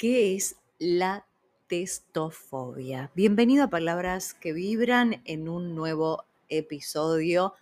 ¿Qué 0.00 0.34
es 0.34 0.56
la 0.78 1.26
testofobia? 1.66 3.10
Bienvenido 3.14 3.64
a 3.64 3.68
Palabras 3.68 4.32
que 4.32 4.54
Vibran 4.54 5.20
en 5.26 5.46
un 5.46 5.74
nuevo 5.74 6.24
episodio. 6.48 7.52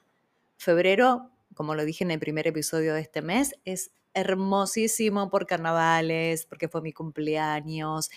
Febrero, 0.56 1.32
como 1.54 1.74
lo 1.74 1.84
dije 1.84 2.04
en 2.04 2.12
el 2.12 2.20
primer 2.20 2.46
episodio 2.46 2.94
de 2.94 3.00
este 3.00 3.22
mes, 3.22 3.56
es 3.64 3.90
hermosísimo 4.14 5.30
por 5.30 5.48
carnavales, 5.48 6.46
porque 6.46 6.68
fue 6.68 6.80
mi 6.80 6.92
cumpleaños, 6.92 8.08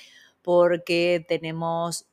porque 0.44 1.26
tenemos 1.28 2.06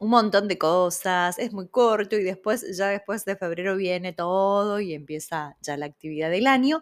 un 0.00 0.10
montón 0.10 0.48
de 0.48 0.58
cosas, 0.58 1.38
es 1.38 1.52
muy 1.52 1.68
corto 1.68 2.16
y 2.16 2.24
después, 2.24 2.76
ya 2.76 2.88
después 2.88 3.24
de 3.24 3.36
febrero 3.36 3.76
viene 3.76 4.12
todo 4.12 4.80
y 4.80 4.94
empieza 4.94 5.56
ya 5.62 5.76
la 5.76 5.86
actividad 5.86 6.30
del 6.30 6.48
año, 6.48 6.80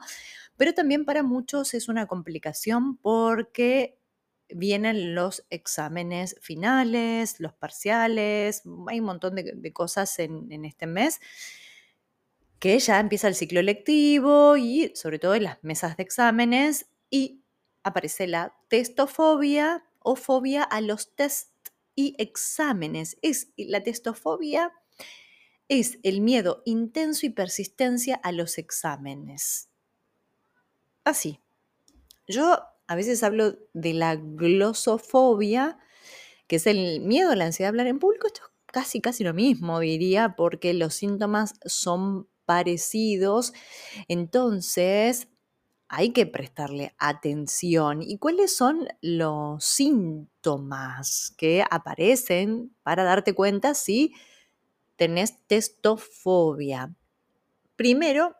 pero 0.56 0.72
también 0.72 1.04
para 1.04 1.22
muchos 1.22 1.74
es 1.74 1.90
una 1.90 2.06
complicación 2.06 2.96
porque 2.96 3.98
vienen 4.54 5.14
los 5.14 5.44
exámenes 5.50 6.36
finales, 6.40 7.40
los 7.40 7.52
parciales, 7.52 8.62
hay 8.88 9.00
un 9.00 9.06
montón 9.06 9.34
de, 9.34 9.72
cosas 9.72 10.18
en, 10.18 10.50
en, 10.50 10.64
este 10.64 10.86
mes 10.86 11.20
que 12.58 12.78
ya 12.78 13.00
empieza 13.00 13.28
el 13.28 13.34
ciclo 13.34 13.60
lectivo 13.62 14.56
y 14.56 14.92
sobre 14.94 15.18
todo 15.18 15.34
en 15.34 15.44
las 15.44 15.62
mesas 15.62 15.96
de 15.96 16.04
exámenes 16.04 16.86
y 17.10 17.42
aparece 17.82 18.26
la 18.26 18.54
testofobia 18.68 19.84
o 19.98 20.16
fobia 20.16 20.62
a 20.62 20.80
los 20.80 21.14
test 21.14 21.50
y 21.94 22.14
exámenes. 22.18 23.18
Es 23.22 23.48
la 23.56 23.82
testofobia 23.82 24.72
es 25.68 25.98
el 26.02 26.20
miedo 26.20 26.62
intenso 26.66 27.24
y 27.24 27.30
persistencia 27.30 28.16
a 28.16 28.30
los 28.32 28.58
exámenes. 28.58 29.70
Así. 31.02 31.40
Yo 32.28 32.62
a 32.92 32.94
veces 32.94 33.22
hablo 33.22 33.56
de 33.72 33.94
la 33.94 34.16
glosofobia, 34.16 35.78
que 36.46 36.56
es 36.56 36.66
el 36.66 37.00
miedo 37.00 37.34
la 37.34 37.46
ansiedad 37.46 37.68
de 37.68 37.70
hablar 37.70 37.86
en 37.86 37.98
público. 37.98 38.26
Esto 38.26 38.42
es 38.44 38.50
casi, 38.66 39.00
casi 39.00 39.24
lo 39.24 39.32
mismo, 39.32 39.80
diría, 39.80 40.34
porque 40.36 40.74
los 40.74 40.92
síntomas 40.92 41.54
son 41.64 42.28
parecidos. 42.44 43.54
Entonces, 44.08 45.28
hay 45.88 46.10
que 46.10 46.26
prestarle 46.26 46.94
atención. 46.98 48.02
¿Y 48.02 48.18
cuáles 48.18 48.54
son 48.54 48.86
los 49.00 49.64
síntomas 49.64 51.32
que 51.38 51.64
aparecen 51.70 52.76
para 52.82 53.04
darte 53.04 53.34
cuenta 53.34 53.72
si 53.72 54.12
tenés 54.96 55.46
testofobia? 55.46 56.94
Primero, 57.74 58.36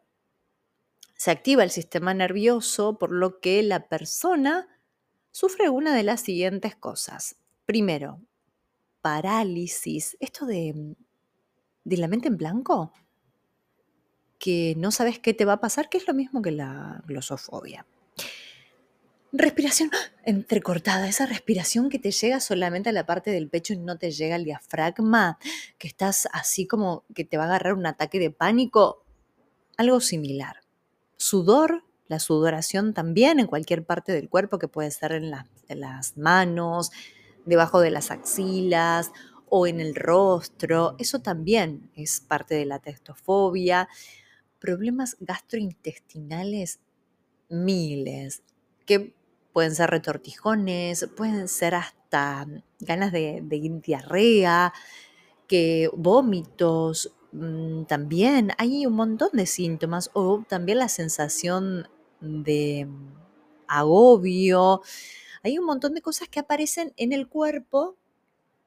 se 1.23 1.31
activa 1.31 1.63
el 1.63 1.71
sistema 1.71 2.13
nervioso, 2.15 2.99
por 2.99 3.13
lo 3.13 3.39
que 3.39 3.63
la 3.63 3.87
persona 3.87 4.67
sufre 5.31 5.69
una 5.69 5.95
de 5.95 6.03
las 6.03 6.23
siguientes 6.23 6.75
cosas. 6.75 7.37
Primero, 7.65 8.21
parálisis. 9.03 10.17
Esto 10.19 10.47
de, 10.47 10.97
de 11.85 11.97
la 11.97 12.09
mente 12.09 12.27
en 12.27 12.39
blanco, 12.39 12.93
que 14.41 14.75
no 14.77 14.91
sabes 14.91 15.21
qué 15.21 15.33
te 15.33 15.45
va 15.45 15.53
a 15.53 15.61
pasar, 15.61 15.89
que 15.89 15.99
es 15.99 16.09
lo 16.09 16.13
mismo 16.13 16.43
que 16.43 16.51
la 16.51 17.05
glosofobia. 17.07 17.87
Respiración 19.31 19.93
entrecortada, 20.25 21.09
esa 21.09 21.27
respiración 21.27 21.89
que 21.89 22.01
te 22.01 22.11
llega 22.11 22.41
solamente 22.41 22.89
a 22.89 22.93
la 22.93 23.07
parte 23.07 23.31
del 23.31 23.49
pecho 23.49 23.75
y 23.75 23.79
no 23.79 23.97
te 23.97 24.11
llega 24.11 24.35
al 24.35 24.45
diafragma, 24.45 25.39
que 25.79 25.87
estás 25.87 26.27
así 26.33 26.67
como 26.67 27.05
que 27.15 27.25
te 27.25 27.37
va 27.37 27.45
a 27.45 27.47
agarrar 27.47 27.75
un 27.75 27.87
ataque 27.87 28.19
de 28.19 28.33
pánico, 28.33 29.05
algo 29.77 30.01
similar 30.01 30.62
sudor, 31.23 31.85
la 32.09 32.19
sudoración 32.19 32.93
también 32.93 33.41
en 33.41 33.47
cualquier 33.47 33.85
parte 33.85 34.13
del 34.13 34.29
cuerpo, 34.29 34.59
que 34.59 34.69
puede 34.69 34.91
ser 34.91 35.13
en, 35.13 35.31
las 35.31 36.17
manos, 36.17 36.91
debajo 37.47 37.81
de 37.81 37.91
las 37.91 38.11
axilas 38.11 39.13
o 39.49 39.67
en 39.67 39.81
el 39.81 39.95
rostro, 39.95 40.97
eso 40.99 41.21
también 41.21 41.91
es 41.95 42.21
parte 42.21 42.55
de 42.55 42.67
la 42.67 42.79
testofobia. 42.79 43.89
Problemas 44.59 45.17
gastrointestinales, 45.21 46.81
miles, 47.49 48.43
que 48.87 49.15
pueden 49.53 49.75
ser 49.75 49.91
retortijones, 49.91 51.09
pueden 51.17 51.49
ser 51.49 51.75
hasta 51.75 52.47
ganas 52.81 53.13
de, 53.13 53.41
de 53.43 53.81
diarrea, 53.83 54.73
que 55.47 55.91
vómitos, 55.95 57.15
Mm, 57.33 57.85
también 57.85 58.53
hay 58.59 58.87
un 58.87 58.95
montón 58.95 59.31
de 59.33 59.47
síntomas 59.47 60.11
o 60.13 60.45
también 60.49 60.79
la 60.79 60.89
sensación 60.89 61.89
de 62.21 62.87
mm, 62.87 63.15
agobio. 63.69 64.83
Hay 65.43 65.59
un 65.59 65.65
montón 65.65 65.95
de 65.95 66.03
cosas 66.03 66.29
que 66.29 66.41
aparecen 66.41 66.93
en 66.97 67.13
el 67.13 67.29
cuerpo 67.29 67.97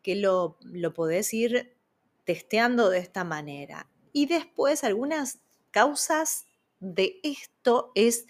que 0.01 0.15
lo, 0.15 0.57
lo 0.61 0.93
podés 0.93 1.33
ir 1.33 1.75
testeando 2.25 2.89
de 2.89 2.99
esta 2.99 3.23
manera. 3.23 3.87
Y 4.13 4.25
después 4.27 4.83
algunas 4.83 5.39
causas 5.71 6.45
de 6.79 7.19
esto 7.23 7.91
es 7.95 8.25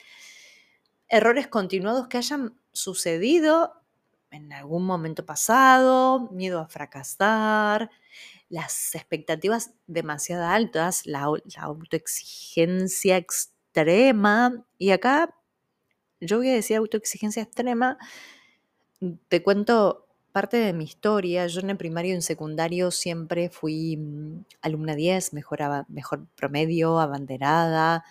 errores 1.08 1.48
continuados 1.48 2.08
que 2.08 2.18
hayan 2.18 2.60
sucedido 2.72 3.74
en 4.32 4.52
algún 4.52 4.86
momento 4.86 5.26
pasado, 5.26 6.30
miedo 6.32 6.60
a 6.60 6.68
fracasar, 6.68 7.90
las 8.50 8.96
expectativas 8.96 9.72
demasiado 9.88 10.46
altas, 10.46 11.06
la, 11.06 11.28
autoexigencia 11.58 13.18
extrema. 13.18 14.66
Y 14.78 14.92
acá 14.92 15.36
yo 16.20 16.38
voy 16.38 16.50
a 16.50 16.54
decir 16.54 16.78
autoexigencia 16.78 17.44
extrema. 17.44 17.98
Te 19.28 19.44
cuento 19.44 20.08
parte 20.32 20.58
de 20.58 20.74
mi 20.74 20.84
historia. 20.84 21.48
Yo 21.48 21.62
en 21.62 21.70
el 21.72 21.78
primario 21.78 22.12
y 22.12 22.16
en 22.16 22.22
secundario 22.22 22.92
siempre 22.92 23.50
fui 23.50 23.98
mm, 23.98 24.46
alumna 24.62 24.96
10, 24.96 25.34
mejor, 25.34 25.86
mejor 25.90 26.28
promedio, 26.36 27.00
abanderada. 27.00 28.04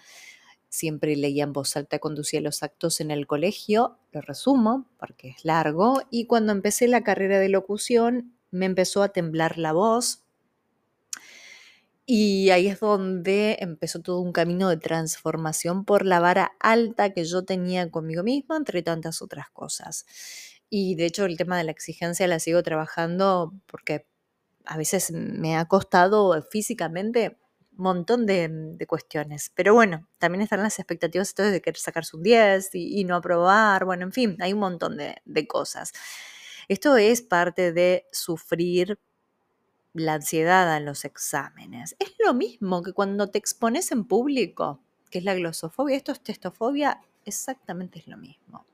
Siempre 0.69 1.15
leía 1.17 1.45
en 1.45 1.53
voz 1.53 1.77
alta, 1.77 2.01
conducía 2.01 2.41
los 2.41 2.63
actos 2.63 3.01
en 3.01 3.13
el 3.13 3.27
colegio. 3.27 3.99
Lo 4.13 4.21
resumo 4.21 4.87
porque 4.99 5.31
es 5.31 5.45
largo. 5.45 6.03
Y 6.11 6.27
cuando 6.27 6.53
empecé 6.53 6.89
la 6.89 7.05
carrera 7.05 7.39
de 7.39 7.49
locución, 7.49 8.35
me 8.51 8.67
empezó 8.67 9.03
a 9.03 9.11
temblar 9.11 9.59
la 9.59 9.73
voz 9.73 10.24
y 12.07 12.51
ahí 12.51 12.69
es 12.69 12.81
donde 12.81 13.57
empezó 13.61 14.01
todo 14.01 14.21
un 14.21 14.33
camino 14.33 14.69
de 14.69 14.77
transformación 14.77 15.85
por 15.85 16.05
la 16.05 16.21
vara 16.21 16.53
alta 16.61 17.11
que 17.15 17.25
yo 17.25 17.45
tenía 17.45 17.91
conmigo 17.91 18.23
misma, 18.23 18.57
entre 18.59 18.83
tantas 18.83 19.23
otras 19.23 19.51
cosas. 19.51 20.05
Y 20.69 20.97
de 20.97 21.07
hecho 21.07 21.25
el 21.25 21.37
tema 21.39 21.57
de 21.57 21.65
la 21.65 21.71
exigencia 21.73 22.27
la 22.27 22.41
sigo 22.41 22.63
trabajando 22.63 23.55
porque 23.67 24.07
a 24.67 24.77
veces 24.77 25.13
me 25.13 25.57
ha 25.57 25.67
costado 25.67 26.41
físicamente 26.43 27.39
un 27.77 27.85
montón 27.85 28.27
de, 28.27 28.77
cuestiones. 28.87 29.51
Pero 29.55 29.75
bueno, 29.75 30.09
también 30.19 30.43
están 30.43 30.63
las 30.63 30.79
expectativas 30.79 31.35
de 31.35 31.61
querer 31.63 31.79
sacarse 31.79 32.17
un 32.17 32.23
10 32.23 32.71
y, 32.75 33.05
no 33.05 33.17
aprobar. 33.17 33.85
Bueno, 33.85 34.05
en 34.05 34.13
fin, 34.13 34.37
hay 34.41 34.53
un 34.53 34.61
montón 34.61 34.97
de, 34.97 35.17
de 35.25 35.47
cosas. 35.47 35.93
Esto 36.69 36.97
es 36.97 37.23
parte 37.23 37.73
de 37.73 38.07
sufrir 38.13 38.99
la 39.95 40.15
ansiedad 40.15 40.73
a 40.75 40.81
los 40.81 41.05
exámenes. 41.05 41.97
Es 41.99 42.15
lo 42.19 42.35
mismo 42.35 42.83
que 42.83 42.93
cuando 42.93 43.31
te 43.31 43.39
expones 43.39 43.93
en 43.93 44.05
público, 44.05 44.81
que 45.11 45.19
es 45.19 45.25
la 45.25 45.35
glosofobia. 45.35 45.97
Esto 45.97 46.13
es 46.13 46.21
testofobia, 46.21 47.01
exactamente 47.25 48.01
es 48.01 48.09
lo 48.09 48.17
mismo. 48.17 48.67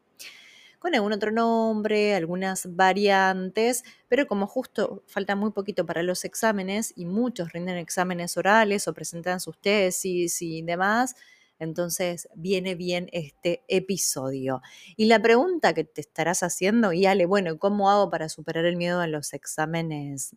Con 0.78 0.94
algún 0.94 1.12
otro 1.12 1.30
nombre, 1.30 2.14
algunas 2.14 2.74
variantes, 2.74 3.84
pero 4.08 4.26
como 4.26 4.46
justo 4.46 5.04
falta 5.06 5.36
muy 5.36 5.50
poquito 5.52 5.84
para 5.84 6.02
los 6.02 6.24
exámenes 6.24 6.94
y 6.96 7.04
muchos 7.04 7.52
rinden 7.52 7.76
exámenes 7.76 8.38
orales 8.38 8.88
o 8.88 8.94
presentan 8.94 9.40
sus 9.40 9.60
tesis 9.60 10.40
y 10.40 10.62
demás, 10.62 11.16
entonces 11.58 12.30
viene 12.34 12.74
bien 12.74 13.10
este 13.12 13.62
episodio. 13.68 14.62
Y 14.96 15.04
la 15.04 15.20
pregunta 15.20 15.74
que 15.74 15.84
te 15.84 16.00
estarás 16.00 16.42
haciendo, 16.42 16.94
y 16.94 17.04
Ale, 17.04 17.26
bueno, 17.26 17.58
¿cómo 17.58 17.90
hago 17.90 18.08
para 18.08 18.30
superar 18.30 18.64
el 18.64 18.76
miedo 18.76 19.00
a 19.00 19.06
los 19.06 19.34
exámenes 19.34 20.34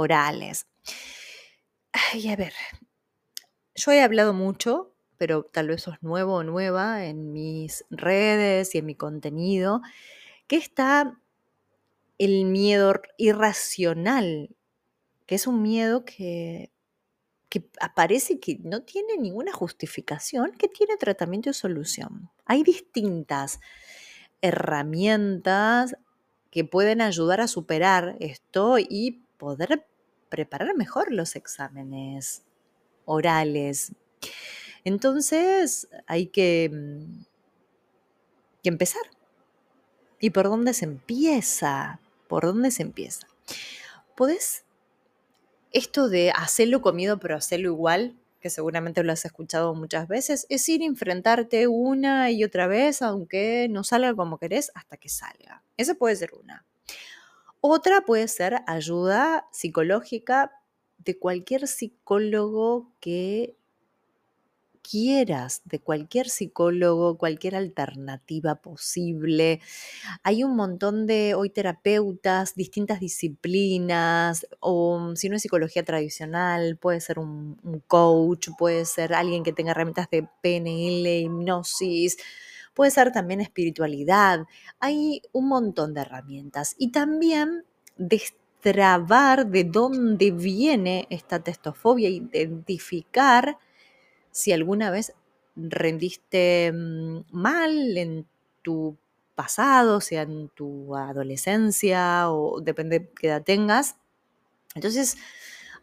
orales. 0.00 0.66
Ay, 1.92 2.28
a 2.28 2.36
ver, 2.36 2.54
yo 3.74 3.92
he 3.92 4.02
hablado 4.02 4.32
mucho, 4.32 4.92
pero 5.16 5.44
tal 5.44 5.68
vez 5.68 5.82
sos 5.82 6.02
nuevo 6.02 6.36
o 6.36 6.42
nueva 6.44 7.04
en 7.04 7.32
mis 7.32 7.84
redes 7.90 8.74
y 8.74 8.78
en 8.78 8.86
mi 8.86 8.94
contenido, 8.94 9.82
que 10.46 10.56
está 10.56 11.18
el 12.18 12.46
miedo 12.46 13.00
irracional, 13.16 14.56
que 15.26 15.34
es 15.34 15.46
un 15.46 15.62
miedo 15.62 16.04
que, 16.04 16.70
que 17.48 17.68
aparece 17.80 18.40
que 18.40 18.58
no 18.62 18.82
tiene 18.82 19.16
ninguna 19.18 19.52
justificación, 19.52 20.52
que 20.52 20.68
tiene 20.68 20.96
tratamiento 20.96 21.50
y 21.50 21.54
solución. 21.54 22.30
Hay 22.46 22.62
distintas 22.62 23.60
herramientas 24.42 25.96
que 26.50 26.64
pueden 26.64 27.00
ayudar 27.00 27.40
a 27.40 27.48
superar 27.48 28.16
esto 28.20 28.78
y 28.78 29.22
poder 29.36 29.86
preparar 30.30 30.74
mejor 30.74 31.12
los 31.12 31.36
exámenes 31.36 32.42
orales. 33.04 33.92
Entonces 34.84 35.88
hay 36.06 36.28
que, 36.28 36.70
mm, 36.72 37.24
que 38.62 38.68
empezar. 38.68 39.02
¿Y 40.18 40.30
por 40.30 40.44
dónde 40.44 40.72
se 40.72 40.86
empieza? 40.86 42.00
¿Por 42.28 42.44
dónde 42.44 42.70
se 42.70 42.82
empieza? 42.82 43.26
¿Podés 44.16 44.64
esto 45.72 46.08
de 46.08 46.30
hacerlo 46.30 46.80
con 46.80 46.96
miedo 46.96 47.18
pero 47.18 47.36
hacerlo 47.36 47.68
igual? 47.68 48.16
que 48.40 48.50
seguramente 48.50 49.02
lo 49.02 49.12
has 49.12 49.24
escuchado 49.24 49.74
muchas 49.74 50.08
veces, 50.08 50.46
es 50.48 50.68
ir 50.68 50.82
a 50.82 50.86
enfrentarte 50.86 51.66
una 51.68 52.30
y 52.30 52.42
otra 52.42 52.66
vez, 52.66 53.02
aunque 53.02 53.68
no 53.70 53.84
salga 53.84 54.14
como 54.14 54.38
querés, 54.38 54.72
hasta 54.74 54.96
que 54.96 55.08
salga. 55.08 55.62
Esa 55.76 55.94
puede 55.94 56.16
ser 56.16 56.30
una. 56.34 56.64
Otra 57.60 58.00
puede 58.02 58.26
ser 58.28 58.62
ayuda 58.66 59.46
psicológica 59.52 60.52
de 60.98 61.18
cualquier 61.18 61.66
psicólogo 61.66 62.92
que 63.00 63.56
quieras, 64.82 65.62
de 65.64 65.78
cualquier 65.78 66.28
psicólogo, 66.28 67.18
cualquier 67.18 67.54
alternativa 67.54 68.56
posible. 68.56 69.60
Hay 70.22 70.42
un 70.42 70.56
montón 70.56 71.06
de 71.06 71.34
hoy 71.34 71.50
terapeutas, 71.50 72.54
distintas 72.54 73.00
disciplinas, 73.00 74.46
o 74.60 74.98
mm, 74.98 75.16
si 75.16 75.28
no 75.28 75.36
es 75.36 75.42
psicología 75.42 75.84
tradicional, 75.84 76.76
puede 76.76 77.00
ser 77.00 77.18
un, 77.18 77.58
coach, 77.86 78.48
puede 78.58 78.84
ser 78.84 79.14
alguien 79.14 79.42
que 79.42 79.52
tenga 79.52 79.72
herramientas 79.72 80.08
de 80.10 80.26
PNL, 80.42 81.20
hipnosis, 81.20 82.16
puede 82.74 82.90
ser 82.90 83.12
también 83.12 83.40
espiritualidad. 83.40 84.46
Hay 84.78 85.22
un 85.32 85.48
montón 85.48 85.94
de 85.94 86.02
herramientas. 86.02 86.74
Y 86.78 86.92
también 86.92 87.64
destrabar 87.96 89.46
de 89.46 89.64
dónde 89.64 90.30
viene 90.30 91.06
esta 91.10 91.40
testofobia, 91.40 92.08
identificar 92.08 93.58
si 94.30 94.52
alguna 94.52 94.90
vez 94.90 95.12
rendiste 95.56 96.72
mm, 96.72 97.20
mal 97.32 97.96
en 97.96 98.26
tu 98.62 98.96
pasado, 99.34 100.00
sea 100.00 100.22
en 100.22 100.48
tu 100.50 100.94
adolescencia 100.96 102.30
o 102.30 102.60
depende 102.60 103.00
de 103.00 103.10
qué 103.10 103.28
edad 103.28 103.42
tengas. 103.42 103.96
Entonces, 104.74 105.16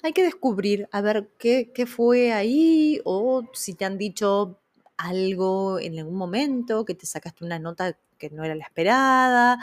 hay 0.03 0.13
que 0.13 0.23
descubrir, 0.23 0.87
a 0.91 1.01
ver 1.01 1.29
qué, 1.39 1.71
qué, 1.73 1.85
fue 1.85 2.31
ahí 2.33 3.01
o 3.03 3.43
si 3.53 3.73
te 3.73 3.85
han 3.85 3.97
dicho 3.97 4.59
algo 4.97 5.79
en 5.79 5.99
algún 5.99 6.15
momento, 6.15 6.85
que 6.85 6.95
te 6.95 7.05
sacaste 7.05 7.45
una 7.45 7.59
nota 7.59 7.97
que 8.17 8.29
no 8.29 8.43
era 8.43 8.55
la 8.55 8.63
esperada. 8.63 9.59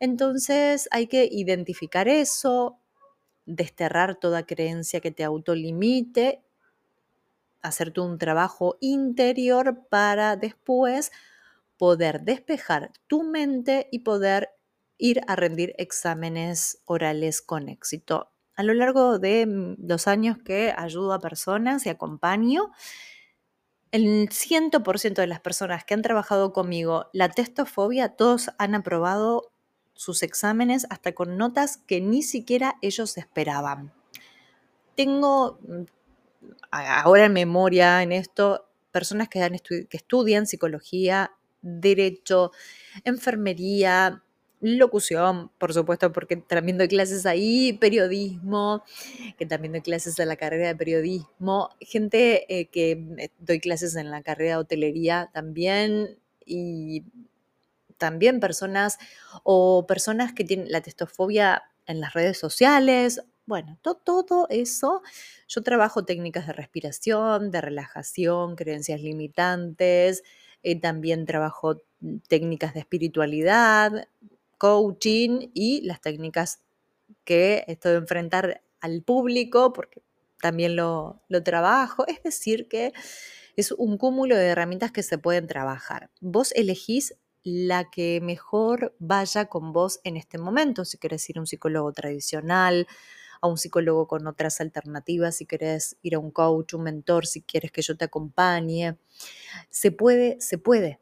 Entonces 0.00 0.88
hay 0.92 1.06
que 1.06 1.28
identificar 1.30 2.08
eso, 2.08 2.78
desterrar 3.46 4.16
toda 4.16 4.46
creencia 4.46 5.00
que 5.00 5.10
te 5.10 5.24
autolimite 5.24 6.42
hacerte 7.62 8.00
un 8.00 8.18
trabajo 8.18 8.76
interior 8.80 9.86
para 9.88 10.36
después 10.36 11.12
poder 11.76 12.22
despejar 12.22 12.92
tu 13.06 13.22
mente 13.22 13.88
y 13.90 14.00
poder 14.00 14.50
ir 14.96 15.20
a 15.28 15.36
rendir 15.36 15.74
exámenes 15.78 16.82
orales 16.86 17.40
con 17.40 17.68
éxito. 17.68 18.32
A 18.56 18.64
lo 18.64 18.74
largo 18.74 19.18
de 19.18 19.46
mm, 19.46 19.76
los 19.86 20.08
años 20.08 20.38
que 20.38 20.74
ayudo 20.76 21.12
a 21.12 21.20
personas 21.20 21.86
y 21.86 21.88
acompaño, 21.88 22.72
el 23.90 24.28
100% 24.28 25.14
de 25.14 25.26
las 25.26 25.40
personas 25.40 25.84
que 25.84 25.94
han 25.94 26.02
trabajado 26.02 26.52
conmigo 26.52 27.08
la 27.12 27.28
testofobia, 27.28 28.10
todos 28.10 28.50
han 28.58 28.74
aprobado 28.74 29.50
sus 29.94 30.22
exámenes 30.22 30.86
hasta 30.90 31.12
con 31.12 31.36
notas 31.36 31.78
que 31.78 32.00
ni 32.00 32.22
siquiera 32.22 32.76
ellos 32.82 33.16
esperaban. 33.18 33.92
Tengo 34.94 35.58
mm, 35.62 35.82
ahora 36.70 37.26
en 37.26 37.32
memoria 37.32 38.02
en 38.02 38.12
esto, 38.12 38.68
personas 38.92 39.28
que, 39.28 39.40
que 39.88 39.96
estudian 39.96 40.46
psicología, 40.46 41.32
derecho, 41.62 42.52
enfermería, 43.04 44.22
locución, 44.60 45.50
por 45.58 45.72
supuesto, 45.72 46.12
porque 46.12 46.36
también 46.36 46.78
doy 46.78 46.88
clases 46.88 47.26
ahí, 47.26 47.72
periodismo, 47.74 48.84
que 49.36 49.46
también 49.46 49.72
doy 49.72 49.82
clases 49.82 50.18
en 50.18 50.28
la 50.28 50.36
carrera 50.36 50.68
de 50.68 50.76
periodismo, 50.76 51.70
gente 51.80 52.46
eh, 52.54 52.66
que 52.66 53.30
doy 53.38 53.60
clases 53.60 53.96
en 53.96 54.10
la 54.10 54.22
carrera 54.22 54.52
de 54.52 54.56
hotelería 54.62 55.30
también 55.32 56.18
y 56.44 57.04
también 57.98 58.40
personas 58.40 58.98
o 59.42 59.86
personas 59.86 60.32
que 60.32 60.44
tienen 60.44 60.70
la 60.70 60.80
testofobia 60.80 61.64
en 61.86 62.00
las 62.00 62.14
redes 62.14 62.38
sociales. 62.38 63.22
Bueno, 63.46 63.78
todo 63.82 64.46
eso, 64.50 65.02
yo 65.48 65.62
trabajo 65.62 66.04
técnicas 66.04 66.46
de 66.46 66.52
respiración, 66.52 67.50
de 67.50 67.60
relajación, 67.60 68.56
creencias 68.56 69.00
limitantes, 69.00 70.22
eh, 70.62 70.78
también 70.78 71.24
trabajo 71.24 71.80
mm, 72.00 72.18
técnicas 72.28 72.74
de 72.74 72.80
espiritualidad, 72.80 74.08
coaching 74.58 75.50
y 75.54 75.80
las 75.82 76.00
técnicas 76.00 76.60
que 77.24 77.64
estoy 77.68 77.92
de 77.92 77.98
enfrentar 77.98 78.62
al 78.80 79.02
público, 79.02 79.72
porque 79.72 80.02
también 80.40 80.76
lo, 80.76 81.22
trabajo. 81.44 82.06
Es 82.06 82.22
decir, 82.22 82.68
que 82.68 82.92
es 83.56 83.72
un 83.72 83.98
cúmulo 83.98 84.36
de 84.36 84.46
herramientas 84.46 84.92
que 84.92 85.02
se 85.02 85.18
pueden 85.18 85.46
trabajar. 85.46 86.10
Vos 86.20 86.52
elegís 86.52 87.16
la 87.42 87.88
que 87.90 88.20
mejor 88.20 88.94
vaya 88.98 89.46
con 89.46 89.72
vos 89.72 90.00
en 90.04 90.16
este 90.16 90.38
momento, 90.38 90.84
si 90.84 90.98
querés 90.98 91.28
ir 91.30 91.38
a 91.38 91.40
un 91.40 91.46
psicólogo 91.46 91.92
tradicional, 91.92 92.86
a 93.40 93.46
un 93.46 93.56
psicólogo 93.56 94.06
con 94.06 94.26
otras 94.26 94.60
alternativas, 94.60 95.36
si 95.36 95.46
quieres 95.46 95.96
ir 96.02 96.16
a 96.16 96.18
un 96.18 96.30
coach, 96.30 96.74
un 96.74 96.82
mentor, 96.82 97.26
si 97.26 97.42
quieres 97.42 97.70
que 97.72 97.82
yo 97.82 97.96
te 97.96 98.04
acompañe. 98.04 98.98
Se 99.70 99.92
puede, 99.92 100.40
se 100.40 100.58
puede, 100.58 101.00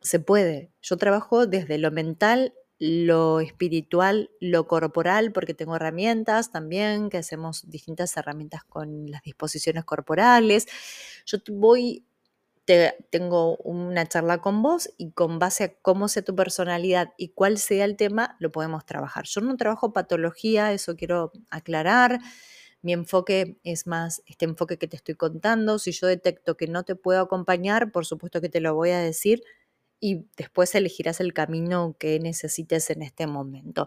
se 0.00 0.20
puede. 0.20 0.72
Yo 0.82 0.96
trabajo 0.96 1.46
desde 1.46 1.78
lo 1.78 1.90
mental, 1.90 2.54
lo 2.78 3.40
espiritual, 3.40 4.30
lo 4.40 4.66
corporal, 4.66 5.32
porque 5.32 5.54
tengo 5.54 5.76
herramientas 5.76 6.50
también, 6.50 7.10
que 7.10 7.18
hacemos 7.18 7.68
distintas 7.70 8.16
herramientas 8.16 8.64
con 8.64 9.10
las 9.10 9.22
disposiciones 9.22 9.84
corporales. 9.84 10.66
Yo 11.26 11.38
voy 11.50 12.04
tengo 13.10 13.56
una 13.58 14.06
charla 14.06 14.40
con 14.40 14.62
vos 14.62 14.90
y 14.96 15.10
con 15.12 15.38
base 15.38 15.64
a 15.64 15.74
cómo 15.82 16.08
sea 16.08 16.22
tu 16.22 16.34
personalidad 16.36 17.12
y 17.16 17.30
cuál 17.30 17.58
sea 17.58 17.84
el 17.84 17.96
tema, 17.96 18.36
lo 18.38 18.52
podemos 18.52 18.84
trabajar. 18.86 19.24
Yo 19.26 19.40
no 19.40 19.56
trabajo 19.56 19.92
patología, 19.92 20.72
eso 20.72 20.96
quiero 20.96 21.32
aclarar. 21.50 22.20
Mi 22.82 22.92
enfoque 22.92 23.58
es 23.64 23.86
más 23.86 24.22
este 24.26 24.44
enfoque 24.44 24.78
que 24.78 24.88
te 24.88 24.96
estoy 24.96 25.16
contando. 25.16 25.78
Si 25.78 25.92
yo 25.92 26.06
detecto 26.06 26.56
que 26.56 26.66
no 26.66 26.84
te 26.84 26.94
puedo 26.94 27.20
acompañar, 27.20 27.92
por 27.92 28.06
supuesto 28.06 28.40
que 28.40 28.48
te 28.48 28.60
lo 28.60 28.74
voy 28.74 28.90
a 28.90 29.00
decir 29.00 29.42
y 30.00 30.26
después 30.36 30.74
elegirás 30.74 31.20
el 31.20 31.32
camino 31.32 31.96
que 31.98 32.18
necesites 32.18 32.90
en 32.90 33.02
este 33.02 33.26
momento. 33.26 33.86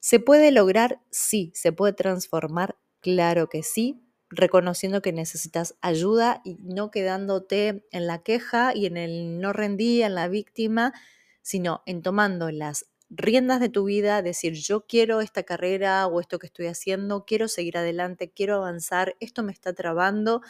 ¿Se 0.00 0.18
puede 0.18 0.50
lograr? 0.50 1.00
Sí. 1.10 1.52
¿Se 1.54 1.72
puede 1.72 1.92
transformar? 1.92 2.76
Claro 3.00 3.48
que 3.48 3.62
sí 3.62 4.02
reconociendo 4.32 5.02
que 5.02 5.12
necesitas 5.12 5.76
ayuda 5.82 6.40
y 6.42 6.56
no 6.60 6.90
quedándote 6.90 7.84
en 7.90 8.06
la 8.06 8.22
queja 8.22 8.74
y 8.74 8.86
en 8.86 8.96
el 8.96 9.40
no 9.40 9.52
rendí, 9.52 10.02
en 10.02 10.14
la 10.14 10.26
víctima, 10.28 10.94
sino 11.42 11.82
en 11.86 12.02
tomando 12.02 12.50
las 12.50 12.86
riendas 13.10 13.60
de 13.60 13.68
tu 13.68 13.84
vida, 13.84 14.22
decir 14.22 14.54
yo 14.54 14.86
quiero 14.86 15.20
esta 15.20 15.42
carrera 15.42 16.06
o 16.06 16.18
esto 16.18 16.38
que 16.38 16.46
estoy 16.46 16.66
haciendo, 16.66 17.26
quiero 17.26 17.46
seguir 17.46 17.76
adelante, 17.76 18.32
quiero 18.34 18.56
avanzar, 18.56 19.16
esto 19.20 19.42
me 19.42 19.52
está 19.52 19.74
trabando 19.74 20.40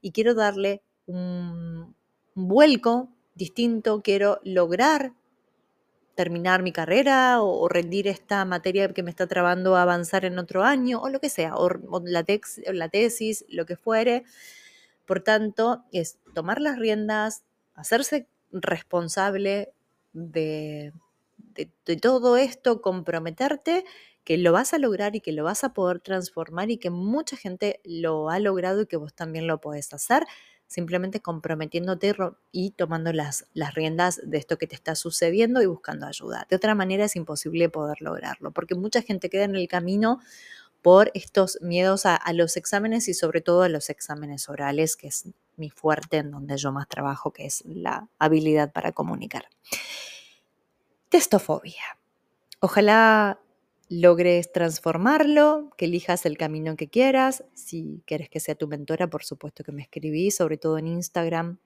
y 0.00 0.12
quiero 0.12 0.34
darle 0.34 0.82
un, 1.06 1.96
vuelco 2.34 3.13
distinto, 3.34 4.02
quiero 4.02 4.40
lograr 4.44 5.12
terminar 6.14 6.62
mi 6.62 6.72
carrera 6.72 7.42
o, 7.42 7.68
rendir 7.68 8.06
esta 8.08 8.44
materia 8.44 8.92
que 8.92 9.02
me 9.02 9.10
está 9.10 9.26
trabando 9.26 9.76
a 9.76 9.82
avanzar 9.82 10.24
en 10.24 10.38
otro 10.38 10.62
año 10.62 11.00
o 11.00 11.08
lo 11.08 11.20
que 11.20 11.28
sea, 11.28 11.56
o, 11.56 11.68
la, 12.04 12.24
la 12.72 12.88
tesis, 12.88 13.44
lo 13.48 13.66
que 13.66 13.76
fuere. 13.76 14.24
Por 15.06 15.20
tanto, 15.20 15.84
es 15.92 16.18
tomar 16.34 16.60
las 16.60 16.78
riendas, 16.78 17.44
hacerse 17.74 18.28
responsable 18.52 19.72
de, 20.12 20.92
de, 21.84 21.96
todo 21.96 22.36
esto, 22.36 22.80
comprometerte 22.80 23.84
que 24.24 24.38
lo 24.38 24.52
vas 24.52 24.72
a 24.72 24.78
lograr 24.78 25.16
y 25.16 25.20
que 25.20 25.32
lo 25.32 25.44
vas 25.44 25.64
a 25.64 25.74
poder 25.74 26.00
transformar 26.00 26.70
y 26.70 26.78
que 26.78 26.90
mucha 26.90 27.36
gente 27.36 27.80
lo 27.84 28.30
ha 28.30 28.38
logrado 28.38 28.82
y 28.82 28.86
que 28.86 28.96
vos 28.96 29.12
también 29.14 29.46
lo 29.46 29.60
podés 29.60 29.92
hacer 29.92 30.24
simplemente 30.66 31.20
comprometiéndote 31.20 32.14
y 32.52 32.70
tomando 32.72 33.12
las, 33.12 33.46
las 33.54 33.74
riendas 33.74 34.20
de 34.24 34.38
esto 34.38 34.58
que 34.58 34.66
te 34.66 34.74
está 34.74 34.94
sucediendo 34.94 35.62
y 35.62 35.66
buscando 35.66 36.06
ayuda. 36.06 36.46
De 36.48 36.56
otra 36.56 36.74
manera 36.74 37.04
es 37.04 37.16
imposible 37.16 37.68
poder 37.68 38.00
lograrlo, 38.00 38.50
porque 38.50 38.74
mucha 38.74 39.02
gente 39.02 39.30
queda 39.30 39.44
en 39.44 39.56
el 39.56 39.68
camino 39.68 40.20
por 40.84 41.10
estos 41.14 41.58
miedos 41.62 42.04
a, 42.04 42.20
los 42.34 42.58
exámenes 42.58 43.08
y 43.08 43.14
sobre 43.14 43.40
todo 43.40 43.62
a 43.62 43.70
los 43.70 43.88
exámenes 43.88 44.50
orales, 44.50 44.96
que 44.96 45.06
es 45.06 45.24
mi 45.56 45.70
fuerte 45.70 46.18
en 46.18 46.30
donde 46.30 46.58
yo 46.58 46.72
más 46.72 46.88
trabajo, 46.88 47.32
que 47.32 47.46
es 47.46 47.64
la 47.64 48.06
habilidad 48.18 48.70
para 48.70 48.92
comunicar. 48.92 49.48
Testofobia. 51.08 51.98
Ojalá 52.60 53.40
logres 53.88 54.52
transformarlo, 54.52 55.70
que 55.76 55.84
elijas 55.86 56.26
el 56.26 56.38
camino 56.38 56.76
que 56.76 56.88
quieras. 56.88 57.44
Si 57.54 58.02
quieres 58.06 58.28
que 58.28 58.40
sea 58.40 58.54
tu 58.54 58.68
mentora, 58.68 59.08
por 59.08 59.24
supuesto 59.24 59.64
que 59.64 59.72
me 59.72 59.82
escribís, 59.82 60.36
sobre 60.36 60.56
todo 60.56 60.78
en 60.78 60.86
Instagram. 60.86 61.58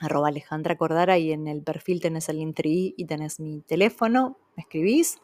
arroba 0.00 0.28
Alejandra 0.28 0.76
Cordara 0.76 1.18
y 1.18 1.32
en 1.32 1.46
el 1.48 1.62
perfil 1.62 2.00
tenés 2.00 2.28
el 2.28 2.38
link 2.38 2.58
y 2.64 3.04
tenés 3.04 3.40
mi 3.40 3.60
teléfono, 3.60 4.38
me 4.56 4.62
escribís 4.62 5.18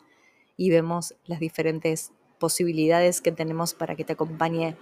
y 0.56 0.70
vemos 0.70 1.14
las 1.25 1.40
diferentes 1.40 2.12
posibilidades 2.38 3.20
que 3.20 3.32
tenemos 3.32 3.75
para 3.75 3.97
que 3.97 4.04
te 4.04 4.12
acompañe 4.12 4.76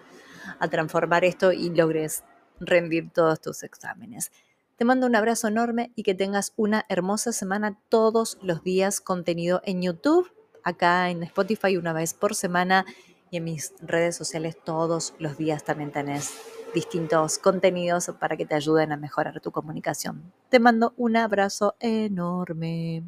a 0.58 0.68
transformar 0.68 1.24
esto 1.24 1.52
y 1.52 1.70
logres 1.70 2.24
rendir 2.60 3.10
todos 3.10 3.40
tus 3.40 3.62
exámenes. 3.62 4.32
Te 4.76 4.84
mando 4.84 5.06
un 5.06 5.16
abrazo 5.16 5.48
enorme 5.48 5.92
y 5.94 6.02
que 6.02 6.14
tengas 6.14 6.52
una 6.56 6.84
hermosa 6.88 7.32
semana 7.32 7.78
todos 7.88 8.38
los 8.42 8.62
días 8.62 9.00
contenido 9.00 9.62
en 9.64 9.82
YouTube, 9.82 10.30
acá 10.66 11.10
en 11.10 11.22
Spotify 11.22 11.76
una 11.76 11.92
vez 11.92 12.12
por 12.12 12.34
semana 12.34 12.84
y 13.30 13.38
en 13.38 13.44
mis 13.44 13.72
redes 13.80 14.16
sociales 14.16 14.56
todos 14.62 15.14
los 15.18 15.38
días 15.38 15.64
también 15.64 15.92
tenés 15.92 16.34
distintos 16.74 17.38
contenidos 17.38 18.10
para 18.18 18.36
que 18.36 18.44
te 18.44 18.56
ayuden 18.56 18.92
a 18.92 18.96
mejorar 18.96 19.40
tu 19.40 19.52
comunicación. 19.52 20.32
Te 20.50 20.58
mando 20.58 20.92
un 20.96 21.16
abrazo 21.16 21.76
enorme. 21.80 23.04